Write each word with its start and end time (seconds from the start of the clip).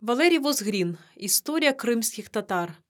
Валерій 0.00 0.38
Возгрін. 0.38 0.98
Історія 1.16 1.72
кримських 1.72 2.28
татар. 2.28 2.82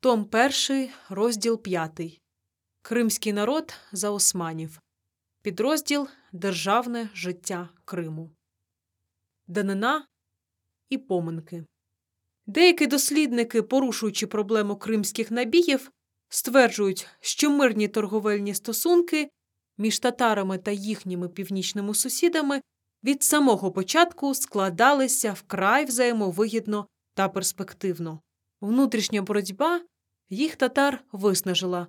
Том 0.00 0.30
1, 0.70 0.88
розділ 1.08 1.62
5. 1.62 2.20
Кримський 2.82 3.32
народ 3.32 3.74
за 3.92 4.10
османів. 4.10 4.80
Підрозділ 5.42 6.08
Державне 6.32 7.08
життя 7.14 7.68
Криму. 7.84 8.30
Данина 9.46 10.06
і 10.88 10.98
поминки. 10.98 11.64
Деякі 12.46 12.86
дослідники, 12.86 13.62
порушуючи 13.62 14.26
проблему 14.26 14.76
кримських 14.76 15.30
набігів, 15.30 15.90
стверджують, 16.28 17.06
що 17.20 17.50
мирні 17.50 17.88
торговельні 17.88 18.54
стосунки 18.54 19.30
між 19.78 19.98
татарами 19.98 20.58
та 20.58 20.70
їхніми 20.70 21.28
північними 21.28 21.94
сусідами 21.94 22.60
від 23.04 23.22
самого 23.22 23.72
початку 23.72 24.34
складалися 24.34 25.32
вкрай 25.32 25.84
взаємовигідно 25.84 26.86
та 27.14 27.28
перспективно. 27.28 28.20
Внутрішня 28.60 29.22
боротьба 29.22 29.80
їх 30.28 30.56
татар 30.56 31.04
виснажила. 31.12 31.86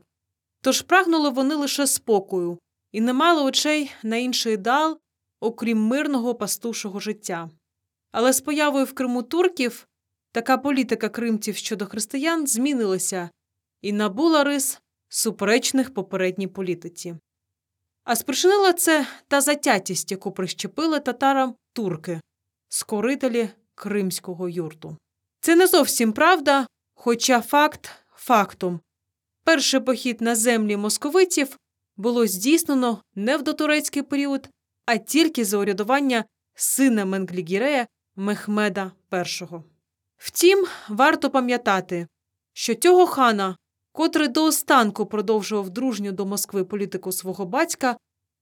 Тож 0.62 0.82
прагнули 0.82 1.30
вони 1.30 1.56
лише 1.56 1.88
спокою 1.88 2.60
і 2.92 3.02
не 3.02 3.14
мали 3.14 3.44
очей 3.44 3.92
на 4.04 4.18
інший 4.18 4.54
ідеал, 4.54 5.00
окрім 5.40 5.82
мирного 5.88 6.36
пастушого 6.36 7.00
життя. 7.00 7.50
Але 8.12 8.34
з 8.34 8.42
появою 8.42 8.86
в 8.86 8.94
Криму 8.94 9.24
турків 9.24 9.88
така 10.32 10.58
політика 10.58 11.10
кримців 11.10 11.56
щодо 11.56 11.86
християн 11.86 12.48
змінилася 12.48 13.30
і 13.82 13.94
набула 13.94 14.44
рис 14.44 14.82
суперечних 15.10 15.94
попередній 15.94 16.48
політиці. 16.48 17.16
А 18.12 18.16
спричинила 18.16 18.74
це 18.74 19.08
та 19.28 19.42
затятість, 19.42 20.12
яку 20.12 20.32
прищепили 20.32 21.00
татарам 21.00 21.56
турки, 21.74 22.22
скорителі 22.70 23.50
кримського 23.76 24.50
юрту. 24.50 24.98
Це 25.40 25.56
не 25.56 25.68
зовсім 25.68 26.14
правда, 26.14 26.68
хоча 26.94 27.42
факт 27.42 27.90
фактом. 28.16 28.80
Перший 29.44 29.80
похід 29.80 30.22
на 30.22 30.36
землі 30.36 30.78
московитів 30.78 31.58
було 31.98 32.28
здійснено 32.28 33.02
не 33.16 33.38
в 33.38 33.44
дотурецький 33.44 34.02
період, 34.02 34.50
а 34.86 34.98
тільки 34.98 35.46
за 35.46 35.58
урядування 35.58 36.26
сина 36.56 37.06
Менглігірея 37.06 37.88
Мехмеда 38.16 38.92
І. 39.14 39.46
Втім, 40.18 40.66
варто 40.90 41.30
пам'ятати, 41.30 42.08
що 42.54 42.76
цього 42.76 43.06
хана 43.06 43.56
котрий 43.92 44.28
до 44.28 44.44
останку 44.44 45.06
продовжував 45.06 45.70
дружню 45.70 46.12
до 46.12 46.26
Москви 46.26 46.64
політику 46.64 47.12
свого 47.12 47.46
батька, 47.46 47.98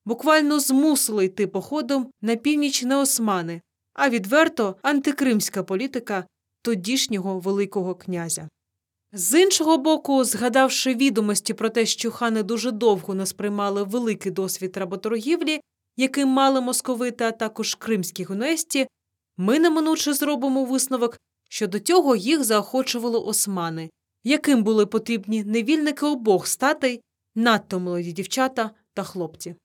буквально 0.09 0.59
змусили 0.59 1.25
йти 1.25 1.47
походом 1.47 2.11
на 2.21 2.35
північ 2.35 2.83
не 2.83 2.95
османи, 2.95 3.61
а 3.93 4.09
відверто 4.09 4.75
антикримська 4.81 5.63
політика 5.63 6.25
тодішнього 6.61 7.39
Великого 7.39 7.95
князя. 7.95 8.49
З 9.13 9.41
іншого 9.41 9.77
боку, 9.77 10.23
згадавши 10.23 10.93
відомості 10.95 11.53
про 11.53 11.69
те, 11.69 11.85
що 11.85 12.11
хани 12.11 12.43
дуже 12.43 12.71
довго 12.71 13.15
не 13.15 13.25
сприймали 13.25 13.83
великий 13.83 14.31
досвід 14.31 14.77
работоргівлі, 14.77 15.61
яким 15.97 16.27
мали 16.27 16.61
московити, 16.61 17.23
а 17.23 17.31
також 17.31 17.75
кримські 17.75 18.23
гунесті, 18.23 18.87
ми 19.37 19.59
неминуче 19.59 20.13
зробимо 20.13 20.65
висновок, 20.65 21.17
що 21.49 21.67
до 21.67 21.79
цього 21.79 22.15
їх 22.15 22.43
заохочували 22.43 23.19
османи, 23.19 23.89
яким 24.23 24.63
були 24.63 24.85
потрібні 24.85 25.43
невільники 25.43 26.05
обох 26.05 26.47
статей, 26.47 27.01
надто 27.35 27.79
молоді 27.79 28.11
дівчата 28.11 28.71
та 28.93 29.03
хлопці. 29.03 29.55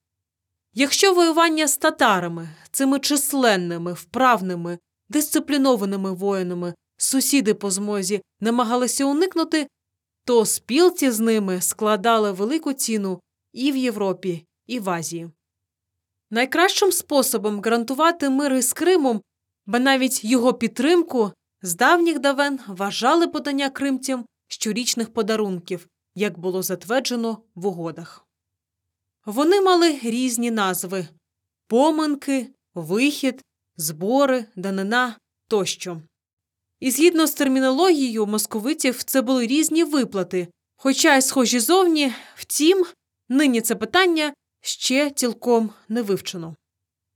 Якщо 0.77 1.14
воювання 1.14 1.69
з 1.69 1.77
татарами, 1.77 2.48
цими 2.70 2.98
численними, 2.98 3.92
вправними, 3.92 4.78
дисциплінованими 5.08 6.12
воїнами 6.12 6.75
сусіди 6.97 7.55
по 7.55 7.70
змозі 7.70 8.22
намагалися 8.41 9.05
уникнути, 9.05 9.66
то 10.25 10.47
спілці 10.47 11.11
з 11.11 11.20
ними 11.20 11.61
складали 11.61 12.33
велику 12.33 12.72
ціну 12.72 13.21
і 13.53 13.72
в 13.72 13.76
Європі, 13.76 14.44
і 14.66 14.81
в 14.81 14.91
Азії. 14.91 15.31
Найкращим 16.31 16.93
способом 16.93 17.60
гарантувати 17.60 18.31
мир 18.31 18.54
із 18.54 18.72
Кримом, 18.72 19.22
ба 19.66 19.78
навіть 19.78 20.25
його 20.25 20.54
підтримку, 20.54 21.32
з 21.62 21.75
давніх 21.75 22.19
давен 22.19 22.60
вважали 22.69 23.28
подання 23.28 23.70
кримцям 23.70 24.26
щорічних 24.49 25.12
подарунків, 25.12 25.88
як 26.15 26.38
було 26.38 26.62
затверджено 26.62 27.38
в 27.54 27.66
угодах. 27.66 28.24
Вони 29.27 29.61
мали 29.61 29.99
різні 30.03 30.51
назви 30.51 31.09
поминки, 31.69 32.51
вихід, 32.75 33.43
збори, 33.77 34.45
данина 34.57 35.17
тощо. 35.49 36.03
І 36.81 36.91
згідно 36.91 37.27
з 37.27 37.33
термінологією 37.35 38.27
московитів 38.27 39.03
це 39.03 39.23
були 39.23 39.47
різні 39.47 39.85
виплати, 39.85 40.49
хоча 40.77 41.17
й 41.17 41.23
схожі 41.23 41.61
зовні, 41.61 42.12
втім, 42.37 42.87
нині 43.29 43.61
це 43.61 43.75
питання 43.75 44.35
ще 44.61 45.11
цілком 45.11 45.71
не 45.89 46.03
вивчено. 46.03 46.56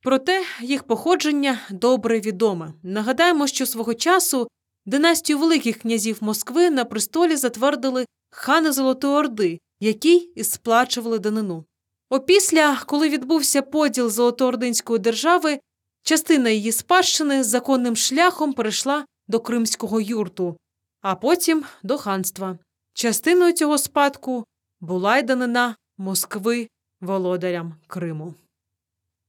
Проте 0.03 0.45
їх 0.61 0.83
походження 0.83 1.61
добре 1.71 2.21
відоме. 2.21 2.73
Нагадаємо, 2.83 3.47
що 3.47 3.67
свого 3.67 3.95
часу 3.95 4.49
Династію 4.87 5.39
великих 5.39 5.79
князів 5.79 6.19
Москви 6.21 6.71
на 6.71 6.85
престолі 6.85 7.37
затвердили 7.37 8.07
хани 8.31 8.73
Золотої 8.73 9.15
Орди, 9.15 9.61
які 9.81 10.15
і 10.17 10.45
сплачували 10.45 11.19
данину. 11.19 11.65
Опісля, 12.11 12.83
коли 12.87 13.09
відбувся 13.09 13.63
поділ 13.63 14.11
Золотоординської 14.11 14.99
держави, 14.99 15.61
частина 16.03 16.51
її 16.51 16.73
спадщини 16.73 17.45
законним 17.45 17.97
шляхом 17.97 18.53
перейшла 18.53 19.07
до 19.29 19.41
Кримського 19.41 20.01
юрту, 20.01 20.57
а 21.01 21.15
потім 21.15 21.65
до 21.83 21.99
ханства. 21.99 22.59
Частиною 22.95 23.53
цього 23.53 23.79
спадку 23.79 24.45
була 24.81 25.19
й 25.19 25.23
данина 25.23 25.77
Москви 25.99 26.69
володарям 27.01 27.75
Криму. 27.87 28.35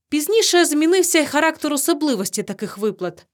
Пізніше 0.09 0.65
змінився 0.65 1.19
й 1.19 1.25
характер 1.25 1.73
особливості 1.73 2.43
таких 2.43 2.77
виплат 2.77 3.25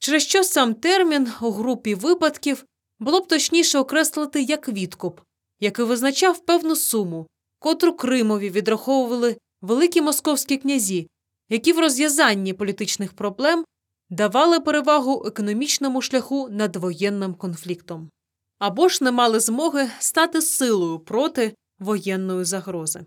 через 0.00 0.22
що 0.22 0.44
сам 0.44 0.74
термін 0.74 1.32
у 1.40 1.50
групі 1.50 1.94
випадків 1.94 2.64
було 2.98 3.20
б 3.20 3.26
точніше 3.26 3.78
окреслити 3.78 4.42
як 4.42 4.68
відкуп, 4.68 5.20
який 5.60 5.84
визначав 5.84 6.38
певну 6.38 6.76
суму, 6.76 7.26
котру 7.60 7.92
Кримові 7.92 8.50
відраховували 8.50 9.36
великі 9.62 10.00
московські 10.00 10.56
князі, 10.56 11.08
які 11.48 11.72
в 11.72 11.78
розв'язанні 11.78 12.52
політичних 12.52 13.12
проблем 13.12 13.64
давали 14.10 14.60
перевагу 14.60 15.24
економічному 15.26 16.02
шляху 16.02 16.48
над 16.50 16.76
воєнним 16.76 17.34
конфліктом, 17.34 18.10
або 18.58 18.88
ж 18.88 19.04
не 19.04 19.10
мали 19.10 19.40
змоги 19.40 19.90
стати 19.98 20.42
силою 20.42 20.98
проти 20.98 21.54
воєнної 21.78 22.44
загрози. 22.44 23.00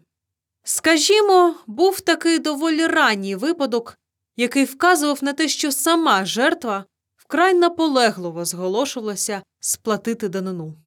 Скажімо, 0.63 1.55
був 1.67 2.01
такий 2.01 2.39
доволі 2.39 2.87
ранній 2.87 3.35
випадок, 3.35 3.97
який 4.37 4.65
вказував 4.65 5.23
на 5.23 5.33
те, 5.33 5.47
що 5.47 5.71
сама 5.71 6.25
жертва 6.25 6.85
вкрай 7.15 7.53
наполегливо 7.53 8.45
зголошувалася 8.45 9.43
сплатити 9.59 10.29
данину. 10.29 10.82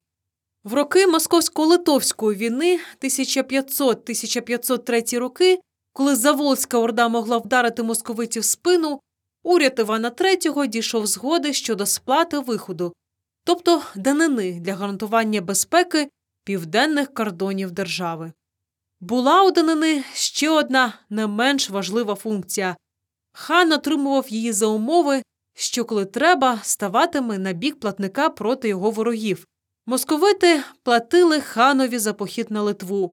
В 0.67 0.73
роки 0.73 1.07
Московсько-Литовської 1.07 2.35
війни 2.35 2.79
1500-1503 3.01 5.19
роки, 5.19 5.59
коли 5.93 6.15
Заволзька 6.15 6.77
орда 6.77 7.07
могла 7.07 7.37
вдарити 7.37 7.83
московитів 7.83 8.45
спину, 8.45 8.99
уряд 9.43 9.75
Івана 9.79 10.11
III 10.11 10.67
дійшов 10.67 11.07
згоди 11.07 11.53
щодо 11.53 11.85
сплати 11.85 12.39
виходу, 12.39 12.93
тобто 13.43 13.81
данини 13.95 14.59
для 14.59 14.73
гарантування 14.73 15.41
безпеки 15.41 16.09
південних 16.43 17.13
кордонів 17.13 17.71
держави. 17.71 18.31
Була 18.99 19.43
у 19.43 19.51
данини 19.51 20.03
ще 20.13 20.49
одна 20.49 20.93
не 21.09 21.27
менш 21.27 21.69
важлива 21.69 22.15
функція 22.15 22.75
хан 23.33 23.71
отримував 23.71 24.29
її 24.29 24.53
за 24.53 24.67
умови, 24.67 25.23
що, 25.55 25.85
коли 25.85 26.05
треба, 26.05 26.59
ставатиме 26.63 27.37
на 27.37 27.53
бік 27.53 27.79
платника 27.79 28.29
проти 28.29 28.67
його 28.67 28.91
ворогів. 28.91 29.47
Московити 29.89 30.63
платили 30.83 31.41
ханові 31.41 31.99
за 31.99 32.13
похід 32.13 32.51
на 32.51 32.61
Литву, 32.61 33.11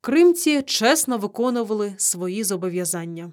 кримці 0.00 0.62
чесно 0.62 1.18
виконували 1.18 1.94
свої 1.98 2.44
зобов'язання. 2.44 3.32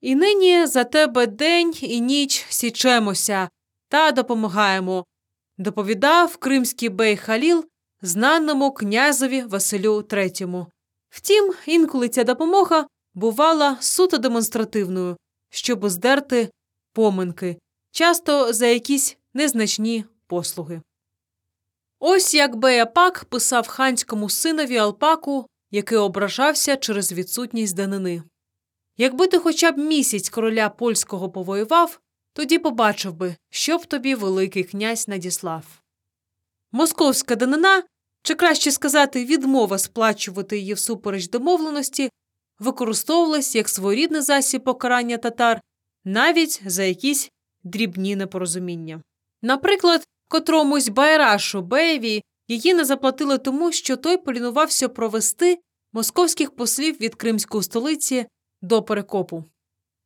І 0.00 0.14
нині 0.14 0.66
за 0.66 0.84
тебе 0.84 1.26
день 1.26 1.74
і 1.80 2.00
ніч 2.00 2.46
січемося 2.48 3.48
та 3.88 4.12
допомагаємо, 4.12 5.04
доповідав 5.58 6.36
кримський 6.36 6.88
бей 6.88 7.16
Халіл 7.16 7.64
знаному 8.02 8.72
князеві 8.72 9.42
Василю 9.42 10.00
III. 10.00 10.66
Втім, 11.10 11.52
інколи 11.66 12.08
ця 12.08 12.24
допомога 12.24 12.86
бувала 13.14 13.76
суто 13.80 14.18
демонстративною, 14.18 15.16
щоб 15.50 15.88
здерти 15.88 16.50
поминки, 16.92 17.58
часто 17.92 18.52
за 18.52 18.66
якісь 18.66 19.16
незначні 19.34 20.04
послуги. 20.26 20.80
Ось 22.00 22.34
як 22.34 22.56
Беяпак 22.56 23.24
писав 23.24 23.68
ханському 23.68 24.30
синові 24.30 24.76
Алпаку, 24.76 25.46
який 25.70 25.98
ображався 25.98 26.76
через 26.76 27.12
відсутність 27.12 27.76
данини. 27.76 28.22
Якби 28.96 29.26
ти 29.26 29.38
хоча 29.38 29.72
б 29.72 29.78
місяць 29.78 30.28
короля 30.28 30.68
польського 30.68 31.30
повоював, 31.30 32.00
тоді 32.32 32.58
побачив 32.58 33.14
би, 33.14 33.36
що 33.50 33.78
б 33.78 33.86
тобі 33.86 34.14
Великий 34.14 34.64
князь 34.64 35.08
надіслав. 35.08 35.64
Московська 36.72 37.36
данина, 37.36 37.82
чи 38.22 38.34
краще 38.34 38.70
сказати, 38.70 39.24
відмова 39.24 39.78
сплачувати 39.78 40.58
її 40.58 40.74
всупереч 40.74 41.28
домовленості, 41.28 42.10
використовувалась 42.58 43.54
як 43.54 43.68
своєрідний 43.68 44.20
засіб 44.20 44.64
покарання 44.64 45.18
татар 45.18 45.60
навіть 46.04 46.62
за 46.66 46.84
якісь 46.84 47.30
дрібні 47.62 48.16
непорозуміння. 48.16 49.02
Наприклад, 49.42 50.06
котромусь 50.34 50.88
Байрашу 50.88 51.62
Беєві 51.62 52.22
її 52.48 52.74
не 52.74 52.84
заплатили 52.84 53.38
тому, 53.38 53.72
що 53.72 53.96
той 53.96 54.16
полінувався 54.16 54.88
провести 54.88 55.58
московських 55.92 56.56
послів 56.56 57.00
від 57.00 57.14
кримської 57.14 57.62
столиці 57.62 58.26
до 58.62 58.82
перекопу. 58.82 59.44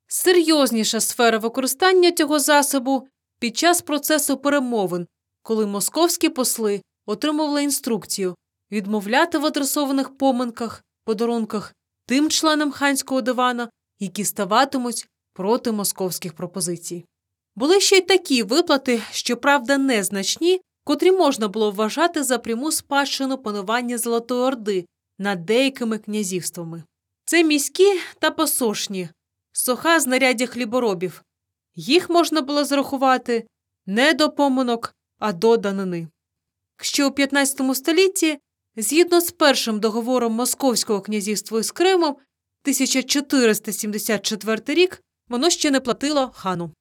Серйозніша 0.06 1.00
сфера 1.00 1.38
використання 1.38 2.12
цього 2.12 2.38
засобу 2.38 3.08
під 3.38 3.56
час 3.56 3.82
процесу 3.82 4.36
перемовин, 4.36 5.06
коли 5.42 5.66
московські 5.66 6.28
посли 6.28 6.82
отримували 7.06 7.62
інструкцію 7.62 8.34
відмовляти 8.72 9.38
в 9.38 9.46
адресованих 9.46 10.16
поминках, 10.16 10.84
подарунках 11.04 11.74
тим 12.06 12.30
членам 12.30 12.70
ханського 12.72 13.20
дивана, 13.20 13.68
які 13.98 14.24
ставатимуть 14.24 15.08
проти 15.32 15.72
московських 15.72 16.32
пропозицій. 16.32 17.04
Були 17.58 17.80
ще 17.80 17.96
й 17.96 18.00
такі 18.00 18.42
виплати, 18.42 19.02
щоправда, 19.10 19.78
незначні, 19.78 20.60
котрі 20.84 21.12
можна 21.12 21.48
було 21.48 21.70
вважати 21.70 22.24
за 22.24 22.38
пряму 22.38 22.72
спадщину 22.72 23.38
панування 23.38 23.98
Золотої 23.98 24.40
Орди 24.40 24.86
над 25.18 25.44
деякими 25.44 25.98
князівствами. 25.98 26.82
Це 27.24 27.44
міські 27.44 28.00
та 28.18 28.30
посошні, 28.30 29.08
соха 29.52 30.00
знаряддя 30.00 30.46
хліборобів. 30.46 31.22
Їх 31.74 32.10
можна 32.10 32.40
було 32.40 32.64
зрахувати 32.64 33.46
не 33.86 34.14
до 34.14 34.30
поминок, 34.30 34.94
а 35.18 35.32
до 35.32 35.56
данини. 35.56 36.08
Що 36.80 37.08
у 37.08 37.10
15 37.10 37.76
столітті, 37.76 38.38
згідно 38.76 39.20
з 39.20 39.30
першим 39.30 39.80
договором 39.80 40.32
Московського 40.32 41.00
князівства 41.00 41.62
з 41.62 41.70
Кримом, 41.70 42.10
1474 42.10 44.74
рік 44.74 45.02
воно 45.28 45.50
ще 45.50 45.70
не 45.70 45.80
платило 45.80 46.30
хану. 46.34 46.72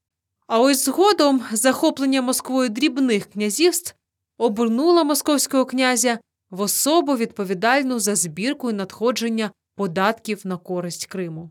А 0.48 0.60
ось 0.60 0.86
згодом 0.86 1.44
захоплення 1.52 2.22
Москвою 2.22 2.70
дрібних 2.70 3.26
князівств 3.26 3.96
обернуло 4.38 5.04
московського 5.04 5.66
князя 5.66 6.20
в 6.50 6.62
особу 6.62 7.16
відповідальну 7.16 8.00
за 8.00 8.16
збірку 8.16 8.70
і 8.70 8.74
надходження 8.74 9.52
податків 9.76 10.42
на 10.44 10.58
користь 10.58 11.06
Криму. 11.06 11.50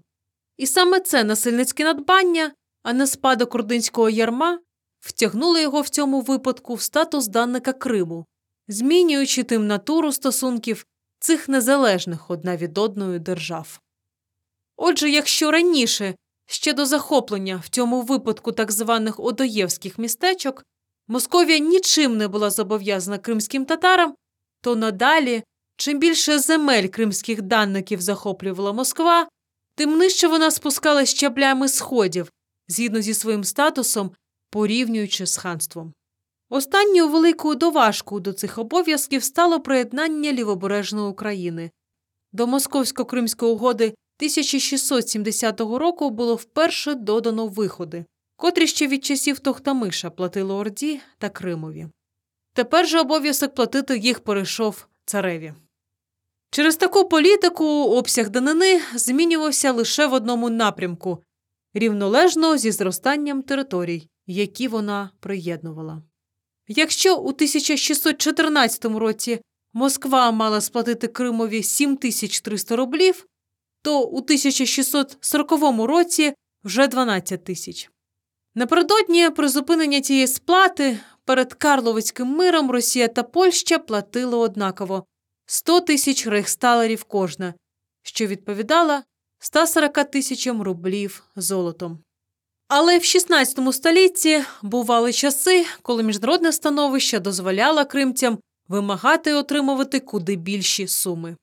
І 0.56 0.66
саме 0.66 1.00
це 1.00 1.24
насильницьке 1.24 1.84
надбання, 1.84 2.52
а 2.82 2.92
не 2.92 3.06
спадок 3.06 3.54
ординського 3.54 4.10
ярма, 4.10 4.58
втягнуло 5.00 5.58
його 5.58 5.80
в 5.80 5.88
цьому 5.88 6.20
випадку 6.20 6.74
в 6.74 6.82
статус 6.82 7.26
данника 7.26 7.72
Криму, 7.72 8.26
змінюючи 8.68 9.42
тим 9.42 9.66
натуру 9.66 10.12
стосунків 10.12 10.86
цих 11.18 11.48
незалежних 11.48 12.30
одна 12.30 12.56
від 12.56 12.78
одної 12.78 13.18
держав. 13.18 13.80
Отже, 14.76 15.10
якщо 15.10 15.50
раніше, 15.50 16.14
ще 16.46 16.72
до 16.72 16.86
захоплення 16.86 17.62
в 17.64 17.68
цьому 17.68 18.02
випадку 18.02 18.52
так 18.52 18.72
званих 18.72 19.20
Одоєвських 19.20 19.98
містечок, 19.98 20.64
Московія 21.08 21.58
нічим 21.58 22.16
не 22.16 22.28
була 22.28 22.50
зобов'язана 22.50 23.18
кримським 23.18 23.64
татарам, 23.64 24.14
то 24.60 24.76
надалі, 24.76 25.42
чим 25.76 25.98
більше 25.98 26.38
земель 26.38 26.88
кримських 26.88 27.42
данників 27.42 28.00
захоплювала 28.00 28.72
Москва, 28.72 29.28
тим 29.74 29.98
нижче 29.98 30.28
вона 30.28 30.50
спускалась 30.50 31.08
щаблями 31.08 31.68
сходів, 31.68 32.32
згідно 32.68 33.00
зі 33.00 33.14
своїм 33.14 33.44
статусом, 33.44 34.10
порівнюючи 34.50 35.26
з 35.26 35.36
ханством. 35.36 35.92
Останньою 36.50 37.08
великою 37.08 37.54
доважкою 37.54 38.20
до 38.20 38.32
цих 38.32 38.58
обов'язків 38.58 39.24
стало 39.24 39.60
приєднання 39.60 40.32
лівобережної 40.32 41.08
України. 41.10 41.70
До 42.32 42.46
Московсько-Кримської 42.46 43.50
угоди 43.50 43.94
1670 44.18 45.60
року 45.60 46.10
було 46.10 46.34
вперше 46.34 46.94
додано 46.94 47.46
виходи, 47.46 48.04
котрі 48.36 48.66
ще 48.66 48.86
від 48.86 49.04
часів 49.04 49.38
Тохтамиша 49.38 50.10
платили 50.10 50.54
Орді 50.54 51.00
та 51.18 51.28
Кримові. 51.28 51.86
Тепер 52.54 52.88
же 52.88 53.00
обов'язок 53.00 53.54
платити 53.54 53.98
їх 53.98 54.20
перейшов 54.20 54.86
цареві. 55.04 55.54
Через 56.50 56.76
таку 56.76 57.08
політику 57.08 57.64
обсяг 57.84 58.30
данини 58.30 58.80
змінювався 58.94 59.72
лише 59.72 60.06
в 60.06 60.12
одному 60.12 60.50
напрямку 60.50 61.22
рівнолежно 61.74 62.56
зі 62.56 62.70
зростанням 62.70 63.42
територій, 63.42 64.08
які 64.26 64.68
вона 64.68 65.10
приєднувала. 65.20 66.02
Якщо 66.68 67.16
у 67.16 67.28
1614 67.28 68.84
році 68.84 69.40
Москва 69.72 70.30
мала 70.30 70.60
сплатити 70.60 71.08
Кримові 71.08 71.62
7300 71.62 72.76
рублів, 72.76 73.26
то 73.86 74.00
у 74.00 74.16
1640 74.16 75.52
році 75.86 76.34
вже 76.64 76.86
12 76.86 77.44
тисяч. 77.44 77.90
Напередодні 78.54 79.30
призупинення 79.30 80.00
тієї 80.00 80.26
сплати 80.26 80.98
перед 81.24 81.54
Карловицьким 81.54 82.28
миром 82.28 82.70
Росія 82.70 83.08
та 83.08 83.22
Польща 83.22 83.78
платили 83.78 84.36
однаково 84.36 85.04
100 85.46 85.80
тисяч 85.80 86.26
рейхсталерів 86.26 87.04
кожна, 87.04 87.54
що 88.02 88.26
відповідала 88.26 89.02
140 89.38 90.10
тисячам 90.10 90.62
рублів 90.62 91.24
золотом. 91.36 91.98
Але 92.68 92.98
в 92.98 93.04
16 93.04 93.74
столітті 93.74 94.44
бували 94.62 95.12
часи, 95.12 95.66
коли 95.82 96.02
міжнародне 96.02 96.52
становище 96.52 97.18
дозволяло 97.18 97.84
кримцям 97.84 98.38
вимагати 98.68 99.30
і 99.30 99.34
отримувати 99.34 100.00
куди 100.00 100.36
більші 100.36 100.88
суми. 100.88 101.36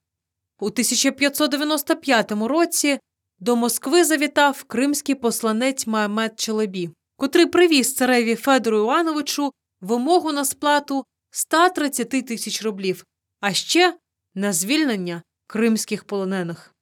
У 0.59 0.65
1595 0.65 2.31
році 2.31 2.99
до 3.39 3.55
Москви 3.55 4.03
завітав 4.03 4.63
кримський 4.63 5.15
посланець 5.15 5.87
Маомед 5.87 6.39
Челебі, 6.39 6.89
котрий 7.17 7.45
привіз 7.45 7.95
цареві 7.95 8.35
Федору 8.35 8.77
Івановичу 8.77 9.51
вимогу 9.81 10.31
на 10.31 10.45
сплату 10.45 11.05
130 11.31 12.09
тисяч 12.09 12.63
рублів, 12.63 13.05
а 13.39 13.53
ще 13.53 13.97
на 14.35 14.53
звільнення 14.53 15.21
кримських 15.47 16.03
полонених. 16.03 16.73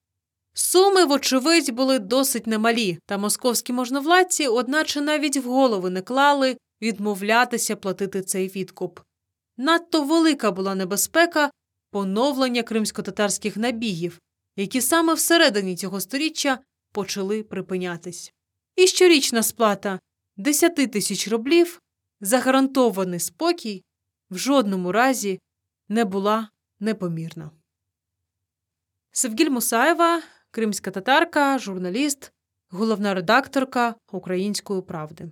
Суми, 0.53 1.05
вочевидь, 1.05 1.71
були 1.71 1.99
досить 1.99 2.47
немалі, 2.47 2.99
та 3.05 3.17
московські 3.17 3.73
можновладці, 3.73 4.47
одначе 4.47 5.01
навіть 5.01 5.37
в 5.37 5.49
голови 5.49 5.89
не 5.89 6.01
клали 6.01 6.57
відмовлятися 6.81 7.75
платити 7.75 8.21
цей 8.21 8.47
відкуп. 8.47 8.99
Надто 9.57 10.03
велика 10.03 10.51
була 10.51 10.75
небезпека 10.75 11.51
поновлення 11.91 12.63
кримсько-татарських 12.63 13.57
набігів, 13.57 14.19
які 14.55 14.81
саме 14.81 15.13
всередині 15.13 15.75
цього 15.75 16.01
сторіччя 16.01 16.59
почали 16.91 17.43
припинятись. 17.43 18.33
І 18.75 18.87
щорічна 18.87 19.43
сплата 19.43 19.99
10 20.37 20.75
тисяч 20.75 21.27
рублів 21.27 21.81
за 22.21 22.39
гарантований 22.39 23.19
спокій 23.19 23.83
в 24.29 24.37
жодному 24.37 24.91
разі 24.91 25.39
не 25.89 26.05
була 26.05 26.49
непомірна. 26.79 27.51
Севгіль 29.11 29.49
Мусаєва 29.49 30.21
кримська 30.51 30.91
татарка, 30.91 31.59
журналіст, 31.59 32.31
головна 32.69 33.13
редакторка 33.13 33.95
Української 34.11 34.81
правди. 34.81 35.31